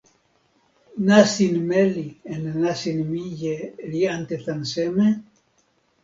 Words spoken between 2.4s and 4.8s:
nasin mije li ante tan